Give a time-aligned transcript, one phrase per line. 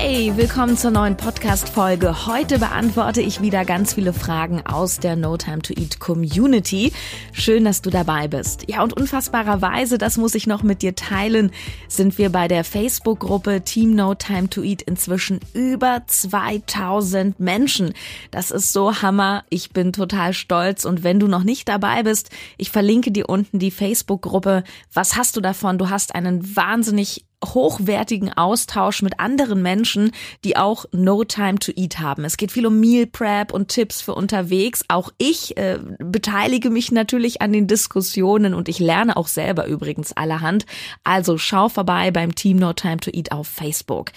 [0.00, 2.24] Hey, willkommen zur neuen Podcast-Folge.
[2.28, 6.92] Heute beantworte ich wieder ganz viele Fragen aus der No Time to Eat Community.
[7.32, 8.70] Schön, dass du dabei bist.
[8.70, 11.50] Ja, und unfassbarerweise, das muss ich noch mit dir teilen,
[11.88, 17.92] sind wir bei der Facebook-Gruppe Team No Time to Eat inzwischen über 2000 Menschen.
[18.30, 19.42] Das ist so Hammer.
[19.50, 20.84] Ich bin total stolz.
[20.84, 24.62] Und wenn du noch nicht dabei bist, ich verlinke dir unten die Facebook-Gruppe.
[24.94, 25.76] Was hast du davon?
[25.76, 30.10] Du hast einen wahnsinnig hochwertigen Austausch mit anderen Menschen,
[30.44, 32.24] die auch No Time to Eat haben.
[32.24, 34.84] Es geht viel um Meal Prep und Tipps für unterwegs.
[34.88, 40.12] Auch ich äh, beteilige mich natürlich an den Diskussionen und ich lerne auch selber übrigens
[40.12, 40.66] allerhand.
[41.04, 44.12] Also schau vorbei beim Team No Time to Eat auf Facebook.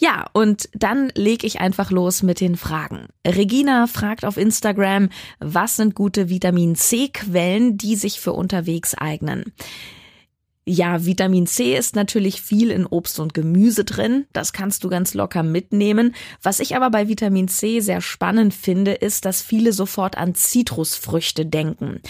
[0.00, 3.08] Ja, und dann leg ich einfach los mit den Fragen.
[3.26, 5.08] Regina fragt auf Instagram,
[5.40, 9.52] was sind gute Vitamin C Quellen, die sich für unterwegs eignen?
[10.70, 14.26] Ja, Vitamin C ist natürlich viel in Obst und Gemüse drin.
[14.34, 16.14] Das kannst du ganz locker mitnehmen.
[16.42, 21.46] Was ich aber bei Vitamin C sehr spannend finde, ist, dass viele sofort an Zitrusfrüchte
[21.46, 22.02] denken.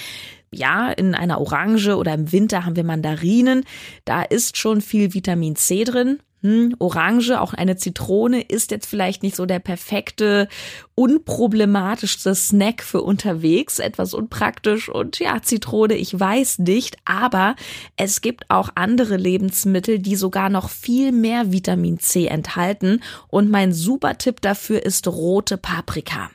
[0.50, 3.62] Ja, in einer Orange oder im Winter haben wir Mandarinen.
[4.04, 9.24] Da ist schon viel Vitamin C drin hm, Orange, auch eine Zitrone ist jetzt vielleicht
[9.24, 10.48] nicht so der perfekte,
[10.94, 17.56] unproblematischste Snack für unterwegs, etwas unpraktisch und ja, Zitrone, ich weiß nicht, aber
[17.96, 23.02] es gibt auch andere Lebensmittel, die sogar noch viel mehr Vitamin C enthalten.
[23.28, 26.30] Und mein super Tipp dafür ist rote Paprika.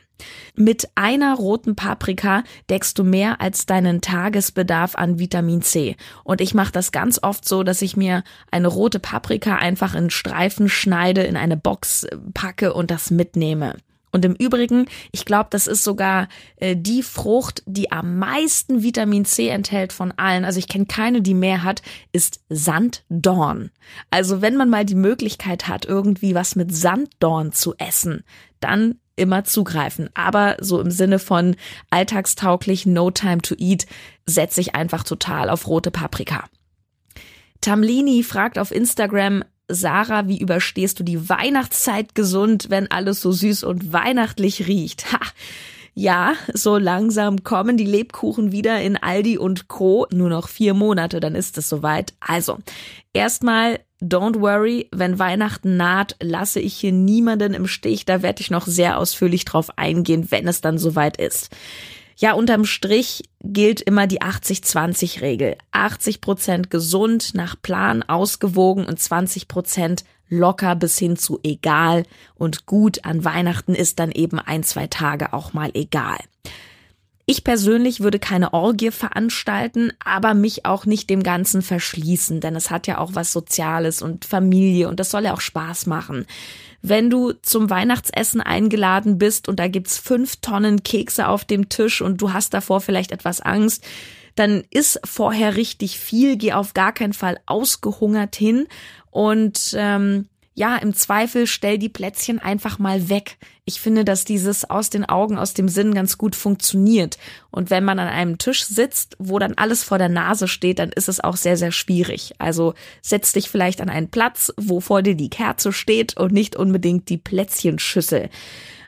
[0.54, 5.96] Mit einer roten Paprika deckst du mehr als deinen Tagesbedarf an Vitamin C.
[6.22, 10.10] Und ich mache das ganz oft so, dass ich mir eine rote Paprika einfach in
[10.10, 13.76] Streifen schneide, in eine Box packe und das mitnehme.
[14.14, 19.24] Und im Übrigen, ich glaube, das ist sogar äh, die Frucht, die am meisten Vitamin
[19.24, 20.44] C enthält von allen.
[20.44, 21.82] Also ich kenne keine, die mehr hat,
[22.12, 23.72] ist Sanddorn.
[24.12, 28.22] Also wenn man mal die Möglichkeit hat, irgendwie was mit Sanddorn zu essen,
[28.60, 30.10] dann immer zugreifen.
[30.14, 31.56] Aber so im Sinne von
[31.90, 33.86] alltagstauglich No Time to Eat
[34.26, 36.44] setze ich einfach total auf rote Paprika.
[37.60, 43.64] Tamlini fragt auf Instagram, Sarah, wie überstehst du die Weihnachtszeit gesund, wenn alles so süß
[43.64, 45.12] und weihnachtlich riecht?
[45.12, 45.20] Ha!
[45.96, 50.08] Ja, so langsam kommen die Lebkuchen wieder in Aldi und Co.
[50.10, 52.14] Nur noch vier Monate, dann ist es soweit.
[52.18, 52.58] Also,
[53.12, 58.04] erstmal Don't worry, wenn Weihnachten naht, lasse ich hier niemanden im Stich.
[58.04, 61.48] Da werde ich noch sehr ausführlich drauf eingehen, wenn es dann soweit ist.
[62.16, 65.56] Ja, unterm Strich gilt immer die 80-20-Regel.
[65.72, 72.04] 80 Prozent gesund, nach Plan, ausgewogen und 20 Prozent locker bis hin zu egal
[72.34, 76.18] und gut an Weihnachten ist dann eben ein, zwei Tage auch mal egal.
[77.26, 82.70] Ich persönlich würde keine Orgie veranstalten, aber mich auch nicht dem Ganzen verschließen, denn es
[82.70, 86.26] hat ja auch was Soziales und Familie und das soll ja auch Spaß machen.
[86.82, 92.02] Wenn du zum Weihnachtsessen eingeladen bist und da gibt's fünf Tonnen Kekse auf dem Tisch
[92.02, 93.82] und du hast davor vielleicht etwas Angst,
[94.34, 98.66] dann ist vorher richtig viel, geh auf gar keinen Fall ausgehungert hin
[99.10, 103.38] und ähm, ja, im Zweifel stell die Plätzchen einfach mal weg.
[103.64, 107.18] Ich finde, dass dieses aus den Augen, aus dem Sinn ganz gut funktioniert.
[107.50, 110.90] Und wenn man an einem Tisch sitzt, wo dann alles vor der Nase steht, dann
[110.90, 112.34] ist es auch sehr, sehr schwierig.
[112.38, 116.54] Also setz dich vielleicht an einen Platz, wo vor dir die Kerze steht und nicht
[116.54, 118.30] unbedingt die Plätzchenschüssel.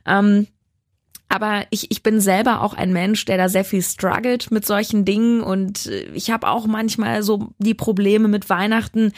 [0.06, 0.46] Ähm,
[1.28, 5.04] aber ich, ich bin selber auch ein Mensch, der da sehr viel struggelt mit solchen
[5.04, 9.12] Dingen und äh, ich habe auch manchmal so die Probleme mit Weihnachten.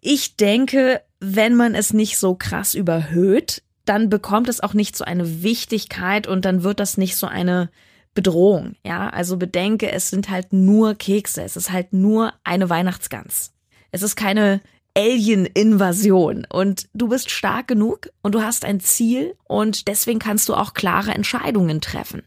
[0.00, 5.04] Ich denke, wenn man es nicht so krass überhöht, dann bekommt es auch nicht so
[5.04, 7.70] eine Wichtigkeit und dann wird das nicht so eine
[8.14, 8.74] Bedrohung.
[8.84, 11.42] Ja, also bedenke, es sind halt nur Kekse.
[11.42, 13.52] Es ist halt nur eine Weihnachtsgans.
[13.90, 14.60] Es ist keine
[14.96, 20.54] Alien-Invasion und du bist stark genug und du hast ein Ziel und deswegen kannst du
[20.54, 22.24] auch klare Entscheidungen treffen.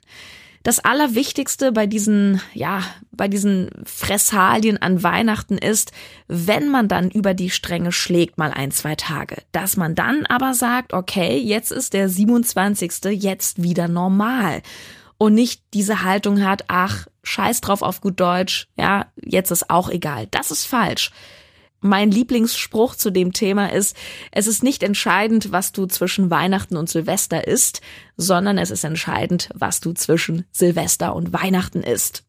[0.64, 5.92] Das Allerwichtigste bei diesen, ja, bei diesen Fressalien an Weihnachten ist,
[6.28, 10.54] wenn man dann über die Stränge schlägt, mal ein, zwei Tage, dass man dann aber
[10.54, 12.92] sagt, okay, jetzt ist der 27.
[13.12, 14.62] jetzt wieder normal
[15.18, 19.90] und nicht diese Haltung hat, ach, scheiß drauf auf gut Deutsch, ja, jetzt ist auch
[19.90, 20.28] egal.
[20.30, 21.12] Das ist falsch
[21.82, 23.96] mein Lieblingsspruch zu dem Thema ist,
[24.32, 27.82] es ist nicht entscheidend, was du zwischen Weihnachten und Silvester isst,
[28.18, 32.24] sondern es ist entscheidend, was du zwischen Silvester und Weihnachten isst.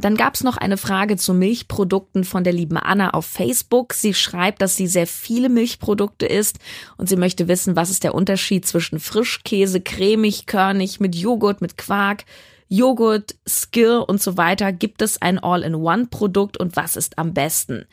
[0.00, 3.94] Dann gab's noch eine Frage zu Milchprodukten von der lieben Anna auf Facebook.
[3.94, 6.58] Sie schreibt, dass sie sehr viele Milchprodukte isst
[6.96, 11.76] und sie möchte wissen, was ist der Unterschied zwischen Frischkäse, cremig, körnig, mit Joghurt, mit
[11.76, 12.24] Quark,
[12.68, 14.72] Joghurt, Skir und so weiter.
[14.72, 17.86] Gibt es ein All-in-One-Produkt und was ist am besten?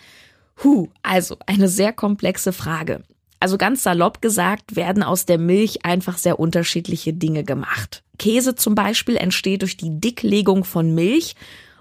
[0.64, 3.04] Huh, also eine sehr komplexe Frage.
[3.40, 8.04] Also ganz salopp gesagt werden aus der Milch einfach sehr unterschiedliche Dinge gemacht.
[8.18, 11.36] Käse zum Beispiel entsteht durch die Dicklegung von Milch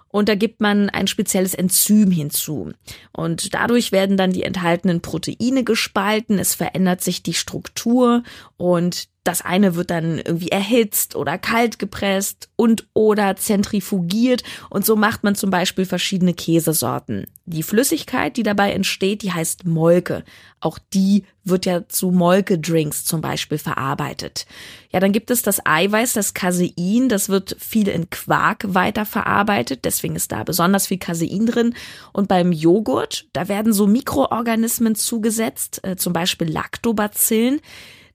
[0.09, 2.73] und da gibt man ein spezielles Enzym hinzu.
[3.13, 8.23] Und dadurch werden dann die enthaltenen Proteine gespalten, es verändert sich die Struktur
[8.57, 14.97] und das eine wird dann irgendwie erhitzt oder kalt gepresst und oder zentrifugiert und so
[14.97, 17.27] macht man zum Beispiel verschiedene Käsesorten.
[17.47, 20.25] Die Flüssigkeit, die dabei entsteht, die heißt Molke.
[20.61, 24.47] Auch die wird ja zu Molke-Drinks zum Beispiel verarbeitet.
[24.93, 30.17] Ja, dann gibt es das Eiweiß, das Casein, das wird viel in Quark weiterverarbeitet, deswegen
[30.17, 31.75] ist da besonders viel Casein drin.
[32.13, 37.61] Und beim Joghurt, da werden so Mikroorganismen zugesetzt, äh, zum Beispiel Lactobacillen.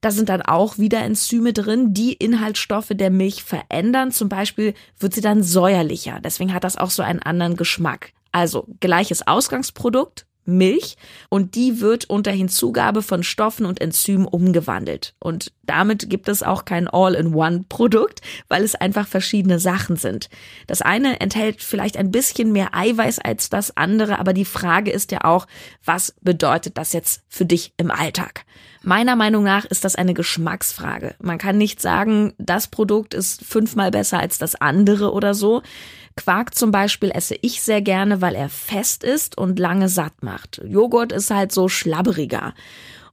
[0.01, 4.11] Da sind dann auch wieder Enzyme drin, die Inhaltsstoffe der Milch verändern.
[4.11, 6.19] Zum Beispiel wird sie dann säuerlicher.
[6.23, 8.13] Deswegen hat das auch so einen anderen Geschmack.
[8.31, 10.97] Also gleiches Ausgangsprodukt, Milch
[11.29, 15.15] und die wird unter Hinzugabe von Stoffen und Enzymen umgewandelt.
[15.19, 20.29] Und damit gibt es auch kein All-in-One-Produkt, weil es einfach verschiedene Sachen sind.
[20.67, 25.11] Das eine enthält vielleicht ein bisschen mehr Eiweiß als das andere, aber die Frage ist
[25.11, 25.47] ja auch,
[25.85, 28.45] was bedeutet das jetzt für dich im Alltag?
[28.81, 31.15] Meiner Meinung nach ist das eine Geschmacksfrage.
[31.19, 35.61] Man kann nicht sagen, das Produkt ist fünfmal besser als das andere oder so.
[36.15, 40.61] Quark zum Beispiel esse ich sehr gerne, weil er fest ist und lange satt macht.
[40.65, 42.53] Joghurt ist halt so schlabberiger.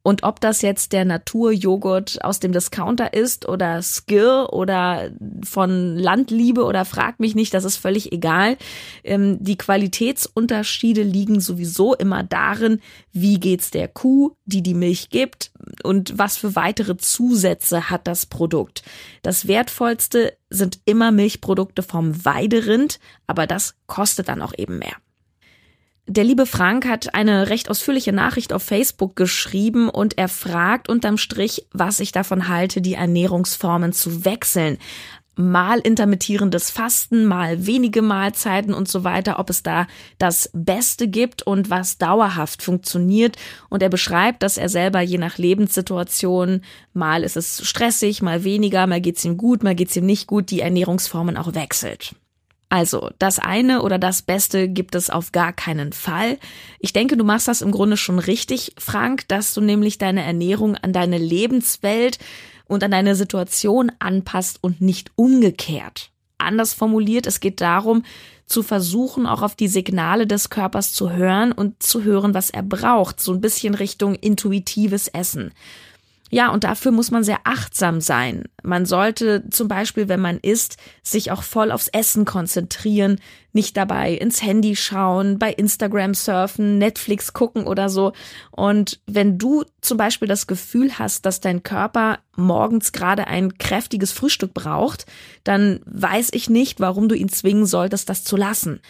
[0.06, 5.10] Und ob das jetzt der Naturjoghurt aus dem Discounter ist oder Skir oder
[5.42, 8.56] von Landliebe oder frag mich nicht, das ist völlig egal.
[9.02, 12.80] Ähm, die Qualitätsunterschiede liegen sowieso immer darin,
[13.10, 15.50] wie geht's der Kuh, die die Milch gibt
[15.82, 18.84] und was für weitere Zusätze hat das Produkt.
[19.22, 24.94] Das wertvollste sind immer Milchprodukte vom Weiderind, aber das kostet dann auch eben mehr.
[26.08, 31.18] Der liebe Frank hat eine recht ausführliche Nachricht auf Facebook geschrieben und er fragt unterm
[31.18, 34.78] Strich, was ich davon halte, die Ernährungsformen zu wechseln.
[35.34, 39.88] Mal intermittierendes Fasten, mal wenige Mahlzeiten und so weiter, ob es da
[40.18, 43.36] das Beste gibt und was dauerhaft funktioniert.
[43.68, 46.62] Und er beschreibt, dass er selber je nach Lebenssituation,
[46.94, 50.50] mal ist es stressig, mal weniger, mal geht's ihm gut, mal geht's ihm nicht gut,
[50.50, 52.14] die Ernährungsformen auch wechselt.
[52.68, 56.38] Also, das eine oder das Beste gibt es auf gar keinen Fall.
[56.80, 60.76] Ich denke, du machst das im Grunde schon richtig, Frank, dass du nämlich deine Ernährung
[60.76, 62.18] an deine Lebenswelt
[62.66, 66.10] und an deine Situation anpasst und nicht umgekehrt.
[66.38, 68.02] Anders formuliert, es geht darum,
[68.46, 72.62] zu versuchen, auch auf die Signale des Körpers zu hören und zu hören, was er
[72.62, 75.52] braucht, so ein bisschen Richtung intuitives Essen.
[76.30, 78.44] Ja, und dafür muss man sehr achtsam sein.
[78.64, 83.20] Man sollte zum Beispiel, wenn man isst, sich auch voll aufs Essen konzentrieren,
[83.52, 88.12] nicht dabei ins Handy schauen, bei Instagram surfen, Netflix gucken oder so.
[88.50, 94.10] Und wenn du zum Beispiel das Gefühl hast, dass dein Körper morgens gerade ein kräftiges
[94.10, 95.06] Frühstück braucht,
[95.44, 98.80] dann weiß ich nicht, warum du ihn zwingen solltest, das zu lassen.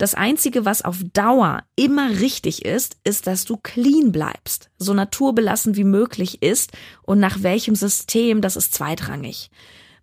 [0.00, 5.76] Das Einzige, was auf Dauer immer richtig ist, ist, dass du clean bleibst, so naturbelassen
[5.76, 6.72] wie möglich ist
[7.02, 9.50] und nach welchem System, das ist zweitrangig.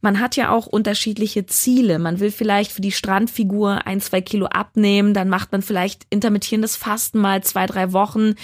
[0.01, 1.97] Man hat ja auch unterschiedliche Ziele.
[1.97, 6.75] Man will vielleicht für die Strandfigur ein, zwei Kilo abnehmen, dann macht man vielleicht intermittierendes
[6.75, 8.35] Fasten mal zwei, drei Wochen.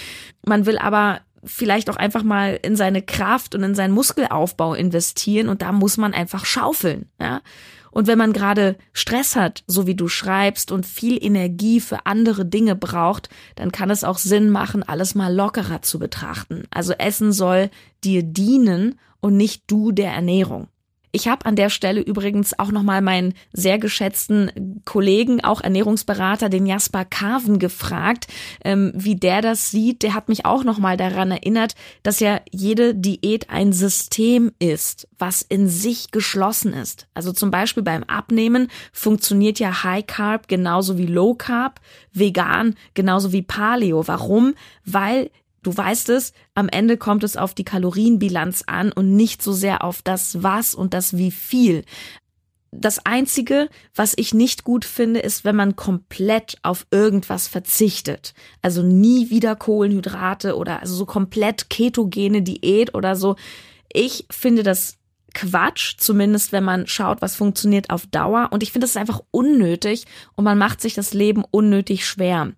[0.44, 5.48] Man will aber vielleicht auch einfach mal in seine Kraft und in seinen Muskelaufbau investieren
[5.48, 7.42] und da muss man einfach schaufeln, ja.
[7.94, 12.44] Und wenn man gerade Stress hat, so wie du schreibst, und viel Energie für andere
[12.44, 16.64] Dinge braucht, dann kann es auch Sinn machen, alles mal lockerer zu betrachten.
[16.70, 17.70] Also Essen soll
[18.02, 20.66] dir dienen und nicht du der Ernährung.
[21.14, 26.66] Ich habe an der Stelle übrigens auch nochmal meinen sehr geschätzten Kollegen, auch Ernährungsberater, den
[26.66, 28.26] Jasper Carven, gefragt,
[28.64, 30.02] ähm, wie der das sieht.
[30.02, 35.40] Der hat mich auch nochmal daran erinnert, dass ja jede Diät ein System ist, was
[35.40, 37.06] in sich geschlossen ist.
[37.14, 41.80] Also zum Beispiel beim Abnehmen funktioniert ja High Carb genauso wie Low Carb,
[42.12, 44.08] vegan genauso wie Paleo.
[44.08, 44.54] Warum?
[44.84, 45.30] Weil
[45.64, 49.82] Du weißt es, am Ende kommt es auf die Kalorienbilanz an und nicht so sehr
[49.82, 51.84] auf das Was und das Wie viel.
[52.70, 58.34] Das Einzige, was ich nicht gut finde, ist, wenn man komplett auf irgendwas verzichtet.
[58.62, 63.36] Also nie wieder Kohlenhydrate oder also so komplett ketogene Diät oder so.
[63.92, 64.98] Ich finde das
[65.32, 68.48] Quatsch, zumindest wenn man schaut, was funktioniert auf Dauer.
[68.50, 70.04] Und ich finde, ist einfach unnötig
[70.36, 72.52] und man macht sich das Leben unnötig schwer.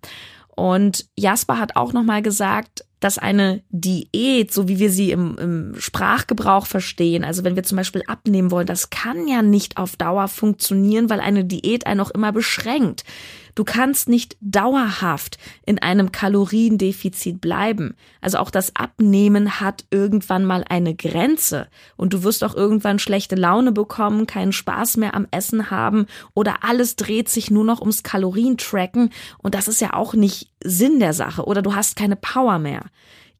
[0.57, 5.75] Und Jasper hat auch nochmal gesagt, dass eine Diät, so wie wir sie im, im
[5.79, 10.27] Sprachgebrauch verstehen, also wenn wir zum Beispiel abnehmen wollen, das kann ja nicht auf Dauer
[10.27, 13.03] funktionieren, weil eine Diät einen auch immer beschränkt.
[13.57, 17.95] Du kannst nicht dauerhaft in einem Kaloriendefizit bleiben.
[18.21, 23.33] Also auch das Abnehmen hat irgendwann mal eine Grenze und du wirst auch irgendwann schlechte
[23.33, 28.03] Laune bekommen, keinen Spaß mehr am Essen haben oder alles dreht sich nur noch ums
[28.03, 29.09] Kalorientracken
[29.39, 32.83] und das ist ja auch nicht Sinn der Sache oder du hast keine Power mehr.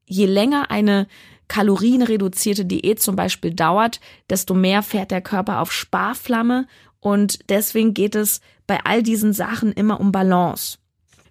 [0.04, 1.06] Je länger eine
[1.46, 6.66] kalorienreduzierte Diät zum Beispiel dauert, desto mehr fährt der Körper auf Sparflamme
[6.98, 10.78] und deswegen geht es bei all diesen Sachen immer um Balance.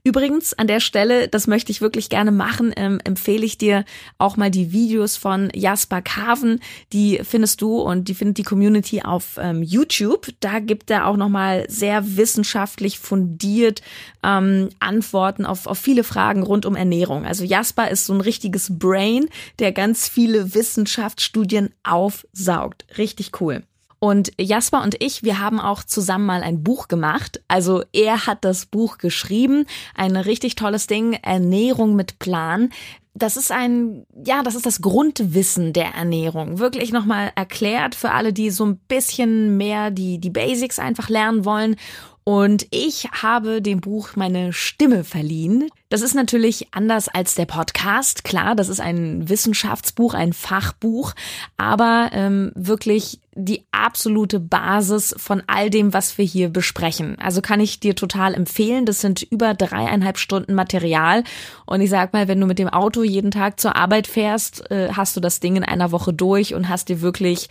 [0.07, 3.83] Übrigens, an der Stelle, das möchte ich wirklich gerne machen, ähm, empfehle ich dir
[4.17, 6.61] auch mal die Videos von Jasper Carven.
[6.93, 10.29] Die findest du und die findet die Community auf ähm, YouTube.
[10.39, 13.81] Da gibt er auch nochmal sehr wissenschaftlich fundiert
[14.23, 17.25] ähm, Antworten auf, auf viele Fragen rund um Ernährung.
[17.25, 19.27] Also Jasper ist so ein richtiges Brain,
[19.59, 22.85] der ganz viele Wissenschaftsstudien aufsaugt.
[22.97, 23.63] Richtig cool.
[23.99, 27.41] Und Jasper und ich, wir haben auch zusammen mal ein Buch gemacht.
[27.47, 29.65] Also er hat das Buch geschrieben.
[29.95, 31.13] Ein richtig tolles Ding.
[31.13, 32.69] Ernährung mit Plan.
[33.15, 36.59] Das ist ein, ja, das ist das Grundwissen der Ernährung.
[36.59, 41.43] Wirklich nochmal erklärt für alle, die so ein bisschen mehr die, die Basics einfach lernen
[41.43, 41.75] wollen.
[42.23, 45.69] Und ich habe dem Buch meine Stimme verliehen.
[45.89, 48.25] Das ist natürlich anders als der Podcast.
[48.25, 51.13] Klar, das ist ein Wissenschaftsbuch, ein Fachbuch,
[51.55, 57.17] aber ähm, wirklich die absolute Basis von all dem, was wir hier besprechen.
[57.19, 58.85] Also kann ich dir total empfehlen.
[58.85, 61.23] Das sind über dreieinhalb Stunden Material.
[61.65, 64.89] Und ich sag mal, wenn du mit dem Auto jeden Tag zur Arbeit fährst, äh,
[64.91, 67.47] hast du das Ding in einer Woche durch und hast dir wirklich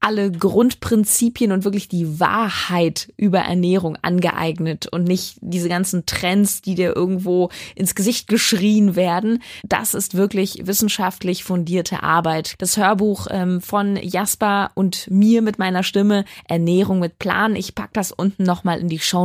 [0.00, 6.76] alle Grundprinzipien und wirklich die Wahrheit über Ernährung angeeignet und nicht diese ganzen Trends, die
[6.76, 9.42] dir irgendwo ins Gesicht geschrien werden.
[9.62, 12.54] Das ist wirklich wissenschaftlich fundierte Arbeit.
[12.58, 17.54] Das Hörbuch ähm, von Jasper und mir mit meiner Stimme Ernährung mit Plan.
[17.54, 19.18] Ich pack das unten nochmal in die Show.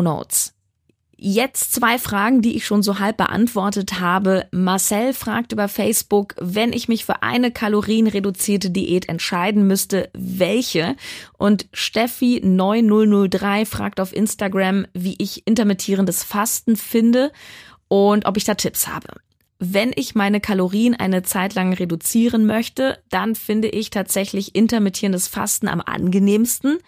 [1.26, 4.48] Jetzt zwei Fragen, die ich schon so halb beantwortet habe.
[4.52, 10.98] Marcel fragt über Facebook, wenn ich mich für eine kalorienreduzierte Diät entscheiden müsste, welche?
[11.38, 17.32] Und Steffi 9003 fragt auf Instagram, wie ich intermittierendes Fasten finde
[17.94, 19.08] und ob ich da Tipps habe.
[19.60, 25.68] Wenn ich meine Kalorien eine Zeit lang reduzieren möchte, dann finde ich tatsächlich intermittierendes Fasten
[25.68, 26.80] am angenehmsten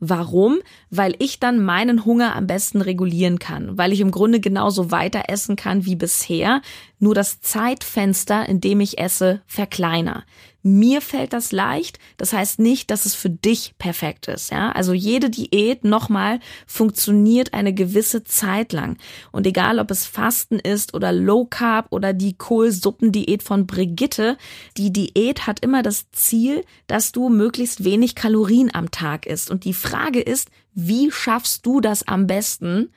[0.00, 0.58] Warum?
[0.90, 5.24] Weil ich dann meinen Hunger am besten regulieren kann, weil ich im Grunde genauso weiter
[5.28, 6.60] essen kann wie bisher,
[7.04, 10.24] nur das Zeitfenster, in dem ich esse, verkleiner.
[10.62, 11.98] Mir fällt das leicht.
[12.16, 14.50] Das heißt nicht, dass es für dich perfekt ist.
[14.50, 18.96] Ja, also jede Diät nochmal funktioniert eine gewisse Zeit lang.
[19.30, 24.38] Und egal, ob es Fasten ist oder Low Carb oder die Kohlsuppendiät von Brigitte,
[24.78, 29.50] die Diät hat immer das Ziel, dass du möglichst wenig Kalorien am Tag isst.
[29.50, 32.90] Und die Frage ist, wie schaffst du das am besten?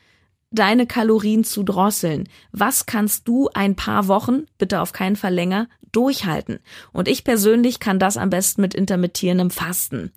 [0.51, 2.29] Deine Kalorien zu drosseln.
[2.51, 6.59] Was kannst du ein paar Wochen, bitte auf keinen Fall länger, durchhalten?
[6.93, 10.11] Und ich persönlich kann das am besten mit intermittierendem Fasten.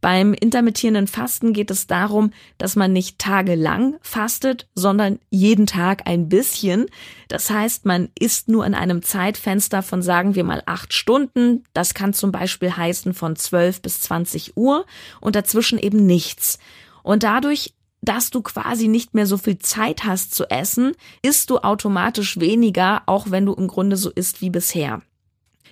[0.00, 6.28] Beim intermittierenden Fasten geht es darum, dass man nicht tagelang fastet, sondern jeden Tag ein
[6.28, 6.86] bisschen.
[7.28, 11.64] Das heißt, man isst nur in einem Zeitfenster von, sagen wir mal, acht Stunden.
[11.72, 14.84] Das kann zum Beispiel heißen von 12 bis 20 Uhr
[15.22, 16.58] und dazwischen eben nichts.
[17.02, 17.72] Und dadurch
[18.04, 20.92] dass du quasi nicht mehr so viel Zeit hast zu essen,
[21.22, 25.02] isst du automatisch weniger, auch wenn du im Grunde so isst wie bisher.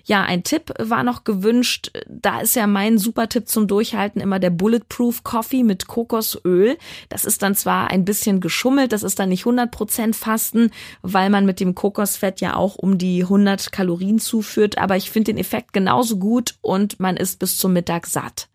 [0.04, 1.92] Ja, ein Tipp war noch gewünscht.
[2.08, 6.76] Da ist ja mein super Tipp zum Durchhalten immer der Bulletproof Coffee mit Kokosöl.
[7.08, 10.70] Das ist dann zwar ein bisschen geschummelt, das ist dann nicht 100% Fasten,
[11.02, 15.32] weil man mit dem Kokosfett ja auch um die 100 Kalorien zuführt, aber ich finde
[15.32, 18.48] den Effekt genauso gut und man ist bis zum Mittag satt.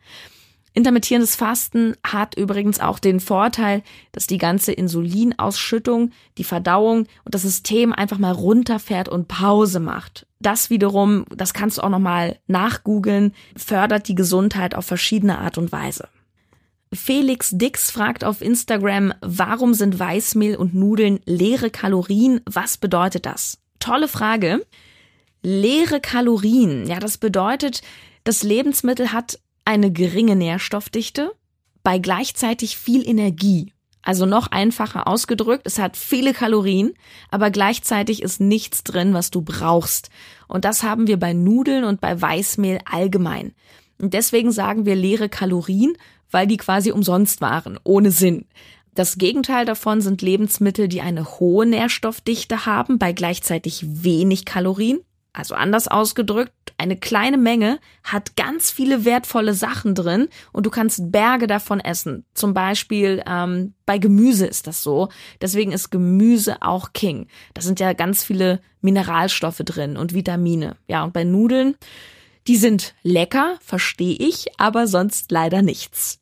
[0.77, 3.81] Intermittierendes Fasten hat übrigens auch den Vorteil,
[4.11, 10.27] dass die ganze Insulinausschüttung, die Verdauung und das System einfach mal runterfährt und Pause macht.
[10.39, 15.71] Das wiederum, das kannst du auch nochmal nachgoogeln, fördert die Gesundheit auf verschiedene Art und
[15.71, 16.09] Weise.
[16.93, 22.41] Felix Dix fragt auf Instagram, warum sind Weißmehl und Nudeln leere Kalorien?
[22.45, 23.57] Was bedeutet das?
[23.79, 24.63] Tolle Frage.
[25.41, 27.81] Leere Kalorien, ja, das bedeutet,
[28.25, 31.33] das Lebensmittel hat eine geringe Nährstoffdichte
[31.83, 33.73] bei gleichzeitig viel Energie.
[34.01, 36.93] Also noch einfacher ausgedrückt, es hat viele Kalorien,
[37.31, 40.09] aber gleichzeitig ist nichts drin, was du brauchst.
[40.47, 43.51] Und das haben wir bei Nudeln und bei Weißmehl allgemein.
[44.01, 45.97] Und deswegen sagen wir leere Kalorien,
[46.31, 48.45] weil die quasi umsonst waren, ohne Sinn.
[48.95, 55.01] Das Gegenteil davon sind Lebensmittel, die eine hohe Nährstoffdichte haben, bei gleichzeitig wenig Kalorien.
[55.33, 61.11] Also anders ausgedrückt, eine kleine Menge hat ganz viele wertvolle Sachen drin und du kannst
[61.11, 62.25] Berge davon essen.
[62.33, 65.09] Zum Beispiel ähm, bei Gemüse ist das so.
[65.41, 67.27] Deswegen ist Gemüse auch King.
[67.53, 70.75] Da sind ja ganz viele Mineralstoffe drin und Vitamine.
[70.87, 71.75] Ja, und bei Nudeln,
[72.47, 76.19] die sind lecker, verstehe ich, aber sonst leider nichts.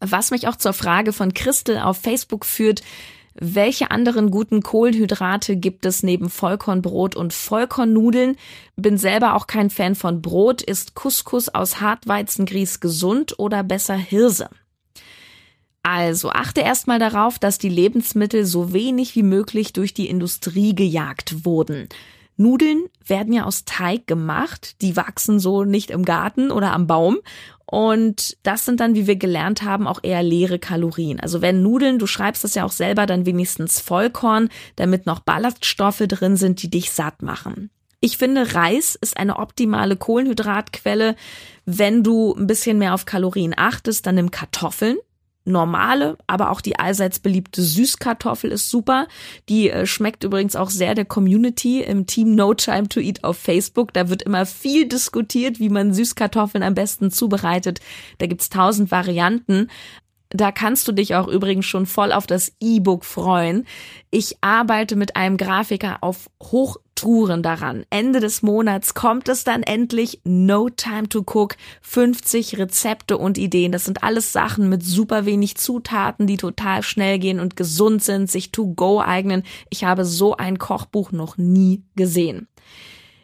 [0.00, 2.82] Was mich auch zur Frage von Christel auf Facebook führt,
[3.40, 8.36] welche anderen guten Kohlenhydrate gibt es neben Vollkornbrot und Vollkornnudeln?
[8.76, 10.60] Bin selber auch kein Fan von Brot.
[10.60, 14.48] Ist Couscous aus Hartweizengrieß gesund oder besser Hirse?
[15.84, 21.44] Also achte erstmal darauf, dass die Lebensmittel so wenig wie möglich durch die Industrie gejagt
[21.44, 21.88] wurden.
[22.38, 27.18] Nudeln werden ja aus Teig gemacht, die wachsen so nicht im Garten oder am Baum
[27.70, 31.20] und das sind dann, wie wir gelernt haben, auch eher leere Kalorien.
[31.20, 36.04] Also wenn Nudeln, du schreibst das ja auch selber, dann wenigstens Vollkorn, damit noch Ballaststoffe
[36.08, 37.68] drin sind, die dich satt machen.
[38.00, 41.14] Ich finde, Reis ist eine optimale Kohlenhydratquelle.
[41.66, 44.96] Wenn du ein bisschen mehr auf Kalorien achtest, dann nimm Kartoffeln
[45.48, 49.08] normale, aber auch die allseits beliebte Süßkartoffel ist super.
[49.48, 53.38] Die äh, schmeckt übrigens auch sehr der Community im Team No Time to Eat auf
[53.38, 53.92] Facebook.
[53.92, 57.80] Da wird immer viel diskutiert, wie man Süßkartoffeln am besten zubereitet.
[58.18, 59.68] Da gibt's tausend Varianten.
[60.30, 63.66] Da kannst du dich auch übrigens schon voll auf das E-Book freuen.
[64.10, 66.28] Ich arbeite mit einem Grafiker auf
[66.98, 67.84] Hochtouren daran.
[67.90, 71.56] Ende des Monats kommt es dann endlich No Time to Cook.
[71.82, 73.72] 50 Rezepte und Ideen.
[73.72, 78.30] Das sind alles Sachen mit super wenig Zutaten, die total schnell gehen und gesund sind,
[78.30, 79.44] sich to go eignen.
[79.70, 82.48] Ich habe so ein Kochbuch noch nie gesehen.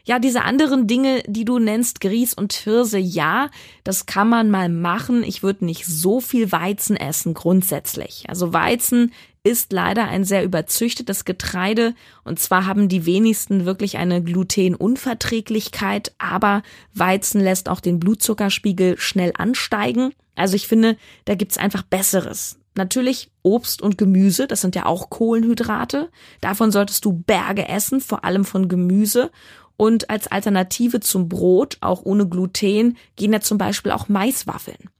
[0.06, 3.48] Ja, diese anderen Dinge, die du nennst, Grieß und Hirse, ja,
[3.84, 5.24] das kann man mal machen.
[5.24, 8.24] Ich würde nicht so viel Weizen essen grundsätzlich.
[8.28, 9.12] Also Weizen
[9.44, 16.62] ist leider ein sehr überzüchtetes Getreide und zwar haben die wenigsten wirklich eine Glutenunverträglichkeit, aber
[16.94, 20.12] Weizen lässt auch den Blutzuckerspiegel schnell ansteigen.
[20.34, 22.58] Also ich finde, da gibt's einfach Besseres.
[22.74, 26.10] Natürlich Obst und Gemüse, das sind ja auch Kohlenhydrate.
[26.40, 29.30] Davon solltest du Berge essen, vor allem von Gemüse.
[29.76, 34.90] Und als Alternative zum Brot, auch ohne Gluten, gehen ja zum Beispiel auch Maiswaffeln.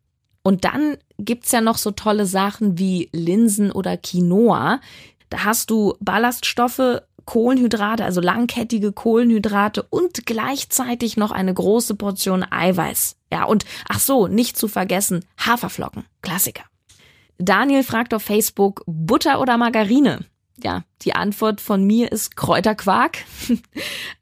[0.43, 4.81] Und dann gibt's ja noch so tolle Sachen wie Linsen oder Quinoa.
[5.31, 13.17] Da hast du Ballaststoffe, Kohlenhydrate, also langkettige Kohlenhydrate und gleichzeitig noch eine große Portion Eiweiß.
[13.33, 16.05] Ja, und ach so, nicht zu vergessen, Haferflocken.
[16.23, 16.65] Klassiker.
[17.39, 20.21] Daniel fragt auf Facebook, Butter oder Margarine?
[20.63, 23.19] Ja, die Antwort von mir ist Kräuterquark.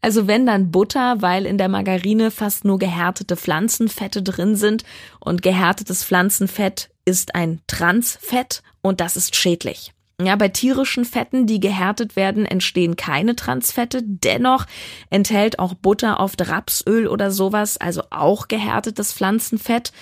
[0.05, 4.83] Also wenn dann Butter, weil in der Margarine fast nur gehärtete Pflanzenfette drin sind
[5.21, 9.93] und gehärtetes Pflanzenfett ist ein Transfett und das ist schädlich.
[10.21, 14.03] Ja, bei tierischen Fetten, die gehärtet werden, entstehen keine Transfette.
[14.03, 14.67] Dennoch
[15.09, 19.93] enthält auch Butter oft Rapsöl oder sowas, also auch gehärtetes Pflanzenfett.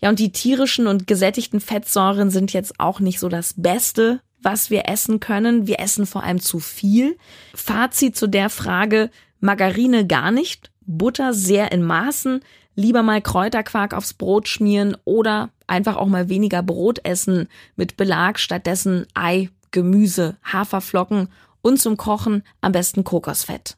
[0.00, 4.70] Ja, und die tierischen und gesättigten Fettsäuren sind jetzt auch nicht so das Beste was
[4.70, 5.66] wir essen können.
[5.66, 7.16] Wir essen vor allem zu viel.
[7.54, 12.40] Fazit zu der Frage, Margarine gar nicht, Butter sehr in Maßen,
[12.74, 18.38] lieber mal Kräuterquark aufs Brot schmieren oder einfach auch mal weniger Brot essen mit Belag,
[18.38, 21.28] stattdessen Ei, Gemüse, Haferflocken
[21.60, 23.76] und zum Kochen am besten Kokosfett.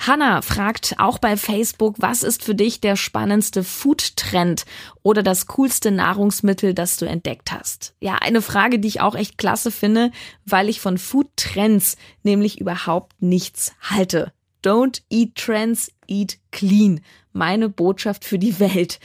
[0.00, 4.64] Hanna fragt auch bei Facebook, was ist für dich der spannendste Food-Trend
[5.02, 7.94] oder das coolste Nahrungsmittel, das du entdeckt hast?
[8.00, 10.10] Ja, eine Frage, die ich auch echt klasse finde,
[10.46, 14.32] weil ich von Food-Trends nämlich überhaupt nichts halte.
[14.64, 17.00] Don't eat trends, eat clean.
[17.32, 18.98] Meine Botschaft für die Welt.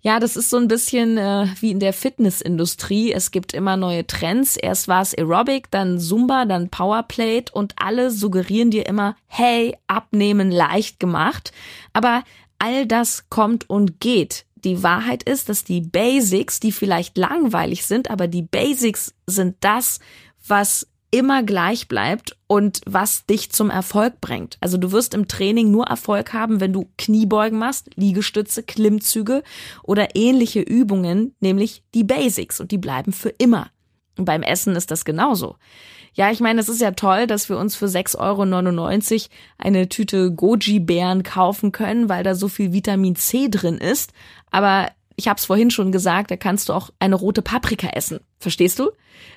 [0.00, 3.12] Ja, das ist so ein bisschen äh, wie in der Fitnessindustrie.
[3.12, 4.56] Es gibt immer neue Trends.
[4.56, 10.50] Erst war es Aerobic, dann Zumba, dann Powerplate und alle suggerieren dir immer, hey, abnehmen
[10.50, 11.52] leicht gemacht.
[11.92, 12.22] Aber
[12.58, 14.46] all das kommt und geht.
[14.64, 20.00] Die Wahrheit ist, dass die Basics, die vielleicht langweilig sind, aber die Basics sind das,
[20.46, 24.58] was immer gleich bleibt und was dich zum Erfolg bringt.
[24.60, 29.42] Also du wirst im Training nur Erfolg haben, wenn du Kniebeugen machst, Liegestütze, Klimmzüge
[29.82, 33.70] oder ähnliche Übungen, nämlich die Basics und die bleiben für immer.
[34.18, 35.56] Und beim Essen ist das genauso.
[36.12, 38.18] Ja, ich meine, es ist ja toll, dass wir uns für 6,99
[39.14, 44.12] Euro eine Tüte Goji-Beeren kaufen können, weil da so viel Vitamin C drin ist.
[44.50, 48.20] Aber ich habe es vorhin schon gesagt, da kannst du auch eine rote Paprika essen.
[48.38, 48.90] Verstehst du?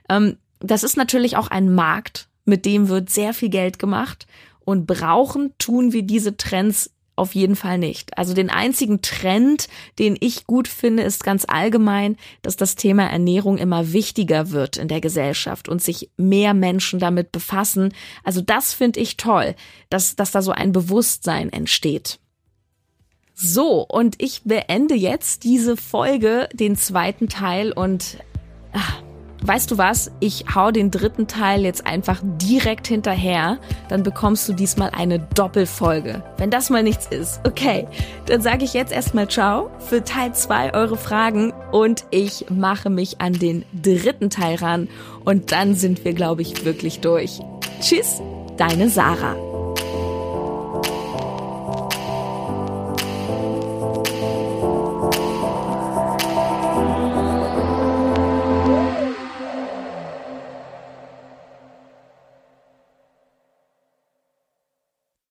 [0.10, 4.28] Ähm, das ist natürlich auch ein Markt, mit dem wird sehr viel Geld gemacht
[4.60, 8.18] und brauchen tun wir diese Trends auf jeden Fall nicht.
[8.18, 9.68] Also den einzigen Trend,
[10.00, 14.88] den ich gut finde, ist ganz allgemein, dass das Thema Ernährung immer wichtiger wird in
[14.88, 17.94] der Gesellschaft und sich mehr Menschen damit befassen.
[18.24, 19.56] Also das finde ich toll,
[19.90, 22.20] dass, dass da so ein Bewusstsein entsteht.
[23.36, 28.18] So, und ich beende jetzt diese Folge, den zweiten Teil und
[28.74, 29.02] ach,
[29.42, 30.12] weißt du was?
[30.20, 36.24] Ich hau den dritten Teil jetzt einfach direkt hinterher, dann bekommst du diesmal eine Doppelfolge.
[36.38, 37.42] Wenn das mal nichts ist.
[37.46, 37.88] Okay,
[38.26, 43.22] dann sage ich jetzt erstmal ciao für Teil zwei eure Fragen und ich mache mich
[43.22, 44.90] an den dritten Teil ran
[45.26, 47.40] und dann sind wir glaube ich wirklich durch.
[47.82, 48.22] Tschüss,
[48.58, 49.49] deine Sarah.